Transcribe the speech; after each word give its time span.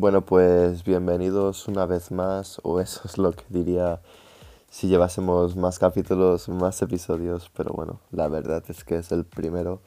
Bueno, 0.00 0.24
pues 0.24 0.84
bienvenidos 0.84 1.66
una 1.66 1.84
vez 1.84 2.12
más, 2.12 2.60
o 2.62 2.78
eso 2.78 3.00
es 3.04 3.18
lo 3.18 3.32
que 3.32 3.42
diría 3.48 4.00
si 4.70 4.86
llevásemos 4.86 5.56
más 5.56 5.80
capítulos, 5.80 6.48
más 6.48 6.80
episodios, 6.82 7.50
pero 7.52 7.72
bueno, 7.74 7.98
la 8.12 8.28
verdad 8.28 8.62
es 8.68 8.84
que 8.84 8.98
es 8.98 9.10
el 9.10 9.24
primero 9.24 9.80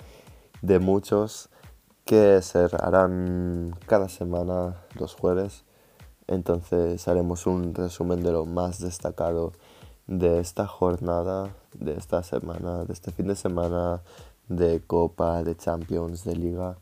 de 0.61 0.79
muchos 0.79 1.47
que 2.03 2.41
se 2.41 2.67
harán 2.81 3.73
cada 3.87 4.09
semana 4.09 4.81
los 4.99 5.15
jueves. 5.15 5.63
Entonces 6.27 7.07
haremos 7.07 7.47
un 7.47 7.73
resumen 7.73 8.21
de 8.21 8.33
lo 8.33 8.45
más 8.45 8.81
destacado 8.81 9.53
de 10.07 10.41
esta 10.41 10.67
jornada, 10.67 11.55
de 11.73 11.93
esta 11.93 12.21
semana, 12.21 12.83
de 12.83 12.91
este 12.91 13.13
fin 13.13 13.27
de 13.27 13.37
semana, 13.37 14.01
de 14.49 14.81
Copa, 14.81 15.41
de 15.41 15.55
Champions, 15.55 16.25
de 16.25 16.35
Liga. 16.35 16.75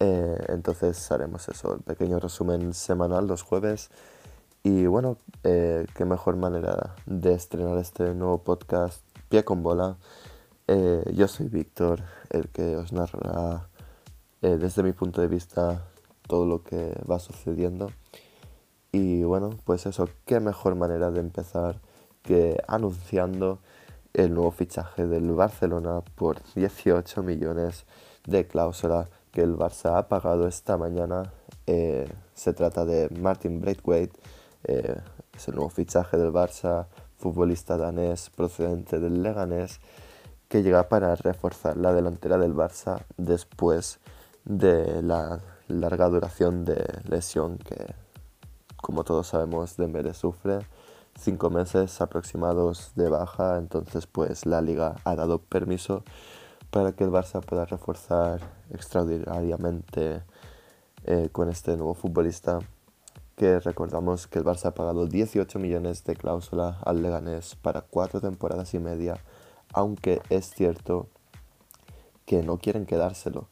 Eh, 0.00 0.36
entonces 0.48 1.10
haremos 1.12 1.48
eso, 1.48 1.74
el 1.74 1.80
pequeño 1.80 2.18
resumen 2.20 2.74
semanal 2.74 3.26
los 3.26 3.42
jueves. 3.42 3.90
Y 4.62 4.86
bueno, 4.86 5.18
eh, 5.42 5.86
qué 5.94 6.04
mejor 6.04 6.36
manera 6.36 6.94
de 7.06 7.34
estrenar 7.34 7.78
este 7.78 8.14
nuevo 8.14 8.38
podcast, 8.38 9.04
Pie 9.28 9.44
con 9.44 9.62
Bola. 9.62 9.96
Eh, 10.66 11.02
yo 11.14 11.28
soy 11.28 11.48
Víctor, 11.48 12.02
el 12.30 12.48
que 12.48 12.76
os 12.76 12.92
narrará 12.92 13.68
desde 14.40 14.82
mi 14.82 14.92
punto 14.92 15.22
de 15.22 15.26
vista 15.26 15.82
todo 16.26 16.44
lo 16.44 16.62
que 16.62 16.94
va 17.10 17.18
sucediendo. 17.18 17.90
Y 18.92 19.24
bueno, 19.24 19.50
pues 19.64 19.86
eso, 19.86 20.08
qué 20.24 20.38
mejor 20.38 20.74
manera 20.74 21.10
de 21.10 21.20
empezar 21.20 21.80
que 22.22 22.62
anunciando 22.68 23.58
el 24.12 24.32
nuevo 24.32 24.50
fichaje 24.50 25.06
del 25.06 25.32
Barcelona 25.32 26.00
por 26.14 26.40
18 26.54 27.22
millones 27.22 27.84
de 28.26 28.46
cláusula 28.46 29.08
que 29.34 29.42
el 29.42 29.56
Barça 29.56 29.98
ha 29.98 30.08
pagado 30.08 30.46
esta 30.46 30.78
mañana. 30.78 31.32
Eh, 31.66 32.08
se 32.34 32.52
trata 32.52 32.84
de 32.84 33.10
Martin 33.20 33.60
Braithwaite, 33.60 34.16
eh, 34.62 34.96
es 35.34 35.48
el 35.48 35.56
nuevo 35.56 35.70
fichaje 35.70 36.16
del 36.16 36.32
Barça, 36.32 36.86
futbolista 37.18 37.76
danés 37.76 38.30
procedente 38.30 39.00
del 39.00 39.24
Leganés, 39.24 39.80
que 40.48 40.62
llega 40.62 40.88
para 40.88 41.16
reforzar 41.16 41.76
la 41.76 41.92
delantera 41.92 42.38
del 42.38 42.54
Barça 42.54 43.04
después 43.16 43.98
de 44.44 45.02
la 45.02 45.40
larga 45.66 46.08
duración 46.08 46.64
de 46.64 46.84
lesión 47.08 47.58
que, 47.58 47.92
como 48.76 49.02
todos 49.02 49.26
sabemos, 49.26 49.76
Dembélé 49.76 50.14
sufre. 50.14 50.60
Cinco 51.18 51.50
meses 51.50 52.00
aproximados 52.00 52.92
de 52.94 53.08
baja, 53.08 53.58
entonces 53.58 54.06
pues 54.06 54.46
la 54.46 54.60
liga 54.60 54.96
ha 55.04 55.16
dado 55.16 55.38
permiso 55.38 56.04
para 56.74 56.90
que 56.90 57.04
el 57.04 57.12
Barça 57.12 57.40
pueda 57.40 57.66
reforzar 57.66 58.40
extraordinariamente 58.72 60.24
eh, 61.04 61.28
con 61.30 61.48
este 61.48 61.76
nuevo 61.76 61.94
futbolista 61.94 62.58
que 63.36 63.60
recordamos 63.60 64.26
que 64.26 64.40
el 64.40 64.44
Barça 64.44 64.66
ha 64.66 64.74
pagado 64.74 65.06
18 65.06 65.60
millones 65.60 66.02
de 66.02 66.16
cláusula 66.16 66.80
al 66.84 67.00
Leganés 67.00 67.54
para 67.54 67.82
cuatro 67.82 68.20
temporadas 68.20 68.74
y 68.74 68.80
media, 68.80 69.18
aunque 69.72 70.20
es 70.30 70.50
cierto 70.50 71.06
que 72.26 72.42
no 72.42 72.58
quieren 72.58 72.86
quedárselo 72.86 73.46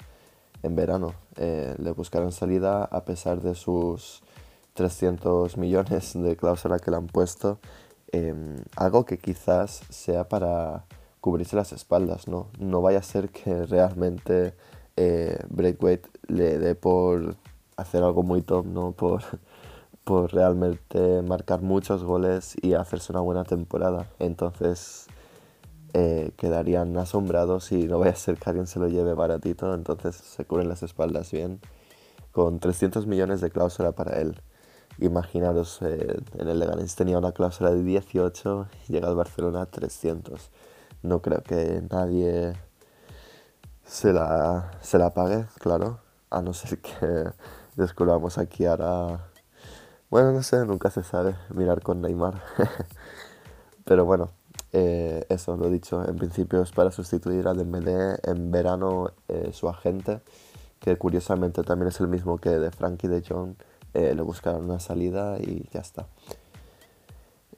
en 0.65 0.75
verano. 0.75 1.15
Eh, 1.37 1.77
le 1.79 1.93
buscaron 1.93 2.33
salida 2.33 2.83
a 2.83 3.05
pesar 3.05 3.41
de 3.41 3.55
sus 3.55 4.21
300 4.75 5.57
millones 5.59 6.15
de 6.15 6.37
cláusula 6.37 6.81
que 6.81 6.91
le 6.91 6.97
han 6.97 7.07
puesto, 7.07 7.61
em, 8.11 8.57
algo 8.75 9.05
que 9.05 9.19
quizás 9.19 9.83
sea 9.91 10.29
para 10.29 10.87
cubrirse 11.23 11.55
las 11.55 11.73
espaldas, 11.73 12.27
¿no? 12.27 12.49
No 12.59 12.83
vaya 12.83 12.99
a 12.99 13.03
ser 13.03 13.31
que 13.31 13.65
realmente 13.65 14.55
eh, 14.97 15.39
Breakweight 15.49 16.09
le 16.27 16.59
dé 16.59 16.75
por 16.75 17.37
hacer 17.77 18.03
algo 18.03 18.25
muy 18.25 18.43
top, 18.43 18.67
¿no? 18.67 18.91
Por, 18.91 19.23
por 20.05 20.35
realmente 20.35 21.23
marcar 21.23 21.63
muchos 21.63 22.03
goles 22.03 22.57
y 22.61 22.75
hacerse 22.75 23.13
una 23.13 23.21
buena 23.21 23.45
temporada. 23.45 24.09
Entonces 24.19 25.07
eh, 25.95 26.33
quedarían 26.37 26.97
asombrados 26.99 27.71
y 27.71 27.85
no 27.85 28.01
vaya 28.01 28.13
a 28.13 28.17
ser 28.17 28.37
que 28.37 28.51
alguien 28.51 28.67
se 28.67 28.81
lo 28.81 28.89
lleve 28.89 29.15
baratito, 29.15 29.75
entonces 29.75 30.17
se 30.17 30.45
cubren 30.45 30.69
las 30.69 30.83
espaldas 30.83 31.31
bien. 31.31 31.61
Con 32.33 32.59
300 32.59 33.07
millones 33.07 33.41
de 33.41 33.51
cláusula 33.51 33.93
para 33.93 34.21
él. 34.21 34.41
Imaginaros, 34.99 35.81
eh, 35.83 36.17
en 36.37 36.49
el 36.49 36.59
Leganés 36.59 36.97
tenía 36.97 37.17
una 37.17 37.31
cláusula 37.31 37.71
de 37.71 37.85
18 37.85 38.67
y 38.89 38.93
llega 38.93 39.07
al 39.07 39.15
Barcelona 39.15 39.63
a 39.63 39.67
300 39.67 40.51
no 41.03 41.21
creo 41.21 41.43
que 41.43 41.83
nadie 41.91 42.55
se 43.85 44.13
la, 44.13 44.71
se 44.81 44.99
la 44.99 45.11
pague, 45.11 45.47
claro, 45.59 46.01
a 46.31 46.43
no 46.43 46.53
ser 46.53 46.81
que 46.81 47.31
descubramos 47.77 48.39
aquí 48.39 48.65
ahora... 48.67 49.29
Bueno, 50.11 50.33
no 50.33 50.43
sé, 50.43 50.65
nunca 50.67 50.91
se 50.91 51.03
sabe 51.03 51.35
mirar 51.51 51.83
con 51.83 52.03
Neymar. 52.03 52.43
Pero 53.85 54.05
bueno, 54.05 54.31
eh, 54.73 55.27
eso 55.29 55.57
lo 55.57 55.67
he 55.67 55.71
dicho, 55.71 56.07
en 56.07 56.17
principio 56.17 56.63
es 56.63 56.71
para 56.71 56.91
sustituir 56.91 57.47
a 57.49 57.55
Dembélé 57.55 58.17
en 58.23 58.51
verano 58.51 59.11
eh, 59.29 59.51
su 59.53 59.69
agente, 59.69 60.21
que 60.81 60.97
curiosamente 60.97 61.63
también 61.63 61.89
es 61.89 62.01
el 62.01 62.09
mismo 62.09 62.39
que 62.39 62.51
de 62.51 62.71
Frankie 62.71 63.09
de 63.09 63.23
Jong, 63.23 63.55
eh, 63.95 64.15
le 64.15 64.23
buscaron 64.23 64.65
una 64.65 64.81
salida 64.81 65.39
y 65.39 65.69
ya 65.73 65.81
está. 65.81 66.07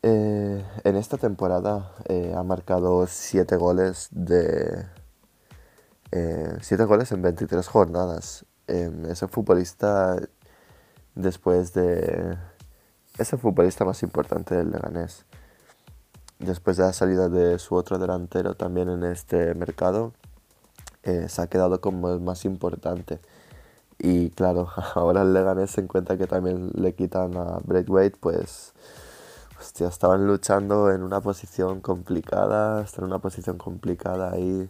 Eh, 0.06 0.62
en 0.84 0.96
esta 0.96 1.16
temporada 1.16 1.94
eh, 2.10 2.34
ha 2.36 2.42
marcado 2.42 3.06
7 3.06 3.56
goles 3.56 4.08
de. 4.10 4.84
7 6.10 6.82
eh, 6.82 6.86
goles 6.86 7.10
en 7.12 7.22
23 7.22 7.66
jornadas. 7.66 8.44
Em, 8.66 9.06
ese 9.06 9.28
futbolista, 9.28 10.18
después 11.14 11.72
de. 11.72 12.36
Es 13.16 13.32
el 13.32 13.38
futbolista 13.38 13.86
más 13.86 14.02
importante 14.02 14.54
del 14.54 14.72
Leganés. 14.72 15.24
Después 16.38 16.76
de 16.76 16.82
la 16.82 16.92
salida 16.92 17.30
de 17.30 17.58
su 17.58 17.74
otro 17.74 17.98
delantero 17.98 18.56
también 18.56 18.90
en 18.90 19.04
este 19.04 19.54
mercado, 19.54 20.12
se 21.02 21.42
ha 21.42 21.46
quedado 21.46 21.80
como 21.80 22.10
el 22.10 22.20
más 22.20 22.44
importante. 22.44 23.20
Y 23.98 24.30
claro, 24.30 24.68
ahora 24.96 25.22
el 25.22 25.32
Leganés 25.32 25.70
se 25.70 25.80
encuentra 25.80 26.18
que 26.18 26.26
también 26.26 26.72
le 26.74 26.94
quitan 26.94 27.36
a 27.38 27.60
Braithwaite, 27.64 28.18
pues 28.20 28.74
hostia, 29.64 29.88
estaban 29.88 30.26
luchando 30.26 30.90
en 30.90 31.02
una 31.02 31.20
posición 31.22 31.80
complicada, 31.80 32.82
están 32.82 33.04
en 33.04 33.10
una 33.10 33.18
posición 33.18 33.56
complicada 33.56 34.30
ahí 34.32 34.68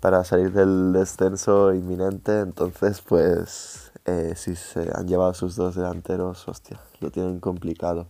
para 0.00 0.22
salir 0.22 0.52
del 0.52 0.92
descenso 0.92 1.74
inminente, 1.74 2.38
entonces 2.40 3.00
pues 3.00 3.90
eh, 4.04 4.34
si 4.36 4.54
se 4.54 4.90
han 4.94 5.08
llevado 5.08 5.34
sus 5.34 5.56
dos 5.56 5.74
delanteros, 5.74 6.46
hostia, 6.46 6.78
lo 7.00 7.10
tienen 7.10 7.40
complicado. 7.40 8.06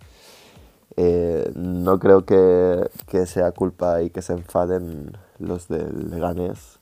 Eh, 0.98 1.50
no 1.54 1.98
creo 1.98 2.26
que, 2.26 2.90
que, 3.06 3.26
sea 3.26 3.52
culpa 3.52 4.02
y 4.02 4.10
que 4.10 4.20
se 4.20 4.34
enfaden 4.34 5.16
los 5.38 5.68
del 5.68 6.10
Leganés, 6.10 6.78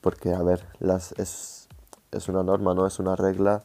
porque 0.00 0.32
a 0.32 0.42
ver, 0.42 0.64
las, 0.78 1.12
es, 1.18 1.68
es 2.12 2.28
una 2.28 2.44
norma, 2.44 2.72
no 2.74 2.86
es 2.86 3.00
una 3.00 3.16
regla 3.16 3.62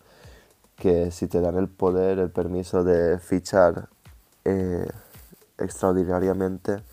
que 0.78 1.12
si 1.12 1.28
te 1.28 1.42
dan 1.42 1.58
el 1.58 1.70
poder, 1.70 2.18
el 2.18 2.32
permiso 2.32 2.84
de 2.84 3.20
fichar 3.20 3.93
eh, 4.46 4.88
extraordinariamente, 5.58 6.84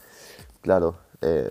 claro, 0.63 0.97
eh, 1.21 1.51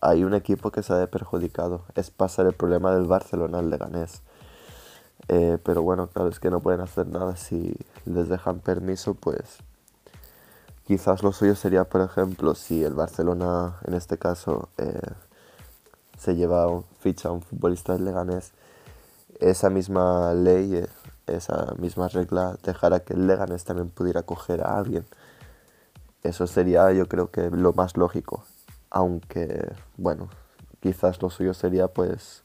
hay 0.00 0.24
un 0.24 0.34
equipo 0.34 0.70
que 0.70 0.82
se 0.82 0.92
ha 0.92 1.06
perjudicado. 1.06 1.84
Es 1.94 2.10
pasar 2.10 2.46
el 2.46 2.52
problema 2.52 2.94
del 2.94 3.06
Barcelona 3.06 3.58
al 3.60 3.70
Leganés. 3.70 4.22
Eh, 5.28 5.58
pero 5.64 5.82
bueno, 5.82 6.08
claro, 6.08 6.28
es 6.28 6.38
que 6.38 6.50
no 6.50 6.60
pueden 6.60 6.80
hacer 6.80 7.06
nada 7.06 7.36
si 7.36 7.74
les 8.04 8.28
dejan 8.28 8.60
permiso, 8.60 9.14
pues 9.14 9.58
quizás 10.86 11.22
lo 11.22 11.32
suyo 11.32 11.54
sería, 11.54 11.84
por 11.84 12.02
ejemplo, 12.02 12.54
si 12.54 12.84
el 12.84 12.92
Barcelona, 12.92 13.78
en 13.86 13.94
este 13.94 14.18
caso, 14.18 14.68
se 16.18 16.36
lleva 16.36 16.68
un, 16.68 16.84
ficha 17.00 17.30
a 17.30 17.32
un 17.32 17.40
futbolista 17.40 17.94
del 17.94 18.04
Leganés, 18.04 18.52
esa 19.40 19.70
misma 19.70 20.34
ley 20.34 20.84
esa 21.26 21.74
misma 21.78 22.08
regla 22.08 22.56
dejara 22.62 23.00
que 23.00 23.14
el 23.14 23.26
Leganés 23.26 23.64
también 23.64 23.90
pudiera 23.90 24.22
coger 24.22 24.62
a 24.62 24.78
alguien. 24.78 25.04
Eso 26.22 26.46
sería 26.46 26.90
yo 26.92 27.06
creo 27.08 27.30
que 27.30 27.50
lo 27.50 27.72
más 27.72 27.96
lógico. 27.96 28.44
Aunque, 28.90 29.72
bueno, 29.96 30.28
quizás 30.80 31.20
lo 31.22 31.30
suyo 31.30 31.54
sería 31.54 31.88
pues 31.88 32.44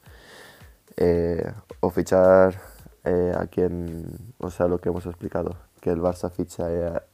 eh, 0.96 1.52
o 1.80 1.90
fichar 1.90 2.60
eh, 3.04 3.32
a 3.36 3.46
quien, 3.46 4.34
o 4.38 4.50
sea, 4.50 4.66
lo 4.66 4.78
que 4.78 4.88
hemos 4.90 5.06
explicado, 5.06 5.56
que 5.80 5.90
el 5.90 6.00
Barça 6.00 6.30
ficha 6.30 6.66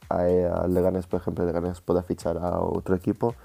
a, 0.09 0.17
a, 0.17 0.67
Leganés, 0.67 1.07
por 1.07 1.21
ejemplo, 1.21 1.45
Leganés 1.45 1.81
pueda 1.81 2.03
fichar 2.03 2.37
a 2.37 2.59
otro 2.59 2.95
equipo 2.95 3.35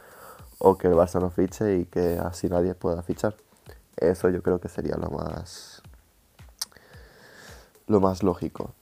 o 0.58 0.76
que 0.78 0.88
el 0.88 0.94
Barça 0.94 1.20
no 1.20 1.30
fiche 1.30 1.76
y 1.76 1.84
que 1.86 2.18
así 2.18 2.48
nadie 2.48 2.74
pueda 2.74 3.02
fichar. 3.02 3.34
Eso 3.96 4.28
yo 4.30 4.42
creo 4.42 4.60
que 4.60 4.68
sería 4.68 4.96
lo 4.96 5.10
más 5.10 5.81
lo 7.92 8.00
más 8.00 8.24
lógico. 8.24 8.74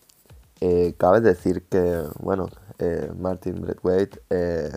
Eh, 0.61 0.95
cabe 0.97 1.21
decir 1.21 1.67
que, 1.69 2.05
bueno, 2.21 2.49
eh, 2.79 3.13
Martin 3.19 3.61
Braithwaite 3.61 4.23
eh, 4.31 4.71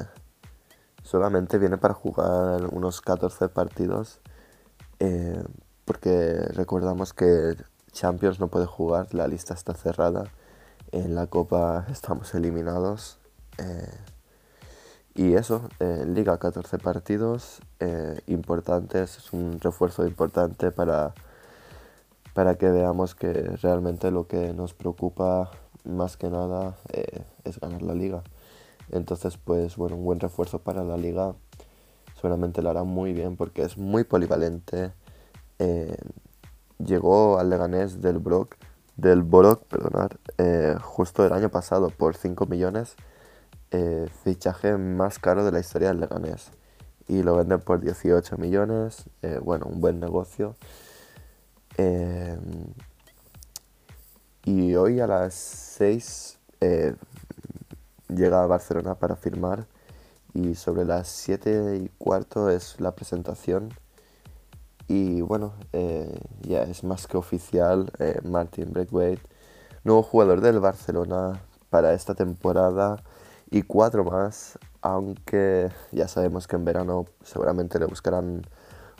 solamente 1.03 1.57
viene 1.57 1.77
para 1.77 1.93
jugar 1.93 2.67
unos 2.71 2.99
14 2.99 3.47
partidos, 3.47 4.19
porque 5.83 6.37
recordamos 6.53 7.13
que 7.13 7.57
Champions 7.91 8.39
no 8.39 8.47
puede 8.47 8.65
jugar, 8.65 9.13
la 9.13 9.27
lista 9.27 9.53
está 9.53 9.73
cerrada 9.73 10.23
En 10.93 11.13
la 11.13 11.27
Copa 11.27 11.85
estamos 11.91 12.33
eliminados. 12.33 13.19
Y 15.13 15.33
eso, 15.33 15.69
Liga 16.07 16.37
14 16.37 16.77
partidos 16.77 17.59
importantes, 18.27 19.17
es 19.17 19.33
un 19.33 19.59
refuerzo 19.59 20.07
importante 20.07 20.71
para, 20.71 21.13
para 22.33 22.55
que 22.55 22.69
veamos 22.69 23.15
que 23.15 23.33
realmente 23.61 24.11
lo 24.11 24.27
que 24.27 24.53
nos 24.53 24.73
preocupa 24.73 25.51
más 25.83 26.17
que 26.17 26.29
nada 26.29 26.75
eh, 26.91 27.23
es 27.43 27.59
ganar 27.59 27.81
la 27.81 27.93
liga. 27.93 28.23
Entonces, 28.91 29.37
pues 29.37 29.77
bueno, 29.77 29.95
un 29.95 30.05
buen 30.05 30.19
refuerzo 30.19 30.59
para 30.59 30.83
la 30.83 30.97
liga 30.97 31.35
seguramente 32.15 32.61
lo 32.61 32.69
hará 32.69 32.83
muy 32.83 33.13
bien 33.13 33.35
porque 33.37 33.63
es 33.63 33.77
muy 33.77 34.03
polivalente. 34.03 34.91
llegó 36.79 37.39
al 37.39 37.49
Leganés 37.49 38.01
del 38.01 38.19
Brock 38.19 38.57
del 38.95 39.23
Borok, 39.23 39.65
perdonad, 39.65 40.11
eh, 40.37 40.75
justo 40.81 41.25
el 41.25 41.33
año 41.33 41.49
pasado 41.49 41.89
por 41.89 42.15
5 42.15 42.45
millones, 42.45 42.95
eh, 43.71 44.07
fichaje 44.23 44.77
más 44.77 45.19
caro 45.19 45.43
de 45.43 45.51
la 45.51 45.59
historia 45.59 45.89
del 45.89 46.01
Leganés. 46.01 46.51
Y 47.07 47.23
lo 47.23 47.35
venden 47.35 47.59
por 47.59 47.81
18 47.81 48.37
millones, 48.37 49.05
eh, 49.21 49.39
bueno, 49.43 49.65
un 49.65 49.81
buen 49.81 49.99
negocio. 49.99 50.55
Y 54.45 54.75
hoy 54.75 54.99
a 54.99 55.07
las 55.07 55.33
6 55.33 56.37
llega 58.09 58.43
a 58.43 58.47
Barcelona 58.47 58.95
para 58.95 59.15
firmar 59.15 59.65
y 60.33 60.55
sobre 60.55 60.85
las 60.85 61.07
7 61.07 61.77
y 61.77 61.89
cuarto 61.97 62.49
es 62.49 62.79
la 62.79 62.93
presentación. 62.95 63.69
Y 64.87 65.21
bueno, 65.21 65.53
eh, 65.71 66.19
ya 66.41 66.63
es 66.63 66.83
más 66.83 67.07
que 67.07 67.17
oficial, 67.17 67.91
eh, 67.99 68.19
Martin 68.23 68.73
Braithwaite, 68.73 69.21
nuevo 69.83 70.03
jugador 70.03 70.41
del 70.41 70.59
Barcelona 70.59 71.41
para 71.69 71.93
esta 71.93 72.15
temporada 72.15 73.01
y 73.49 73.61
cuatro 73.63 74.03
más, 74.03 74.59
aunque 74.81 75.71
ya 75.91 76.07
sabemos 76.07 76.47
que 76.47 76.55
en 76.55 76.65
verano 76.65 77.05
seguramente 77.23 77.79
le 77.79 77.85
buscarán 77.85 78.43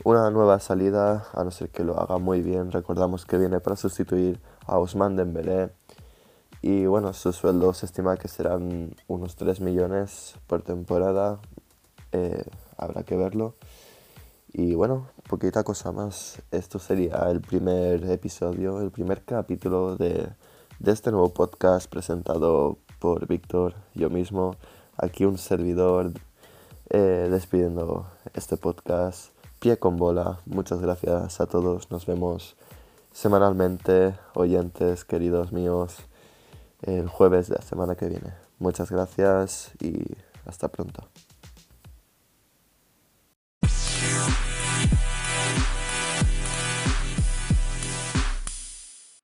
una 0.04 0.30
nueva 0.32 0.60
salida, 0.60 1.28
a 1.34 1.44
no 1.44 1.52
ser 1.52 1.70
que 1.70 1.84
lo 1.84 2.00
haga 2.00 2.18
muy 2.18 2.42
bien. 2.42 2.72
Recordamos 2.72 3.26
que 3.26 3.38
viene 3.38 3.60
para 3.60 3.76
sustituir 3.76 4.42
a 4.66 4.78
Ousmane 4.78 5.16
Dembélé. 5.16 5.72
Y 6.62 6.86
bueno, 6.86 7.14
su 7.14 7.34
sueldo 7.34 7.74
se 7.74 7.86
estima 7.86 8.18
que 8.18 8.28
serán 8.28 8.96
unos 9.08 9.36
3 9.36 9.60
millones 9.62 10.36
por 10.48 10.62
temporada. 10.62 11.40
Eh, 12.12 12.44
habrá 12.78 13.04
que 13.04 13.16
verlo. 13.16 13.56
Y 14.52 14.76
bueno, 14.76 15.10
poquita 15.28 15.64
cosa 15.64 15.92
más. 15.92 16.42
Esto 16.52 16.80
sería 16.80 17.28
el 17.30 17.42
primer 17.42 18.10
episodio, 18.10 18.82
el 18.82 18.92
primer 18.92 19.24
capítulo 19.24 19.96
de, 19.96 20.30
este 20.86 21.12
nuevo 21.12 21.34
podcast 21.34 21.90
presentado 21.90 22.78
por 23.00 23.28
Víctor, 23.28 23.74
yo 23.96 24.10
mismo, 24.10 24.56
aquí 24.98 25.26
un 25.26 25.38
servidor 25.38 26.14
eh, 26.90 27.28
despidiendo 27.32 28.06
este 28.34 28.58
podcast. 28.58 29.33
Pie 29.64 29.78
con 29.78 29.96
bola. 29.96 30.40
Muchas 30.46 30.82
gracias 30.82 31.40
a 31.40 31.46
todos. 31.46 31.90
Nos 31.90 32.06
vemos 32.06 32.58
semanalmente, 33.14 34.14
oyentes 34.34 35.06
queridos 35.06 35.54
míos, 35.54 36.00
el 36.82 37.08
jueves 37.08 37.48
de 37.48 37.56
la 37.56 37.62
semana 37.62 37.96
que 37.96 38.10
viene. 38.10 38.34
Muchas 38.60 38.92
gracias 38.92 39.72
y 39.80 40.04
hasta 40.46 40.68
pronto. 40.68 41.06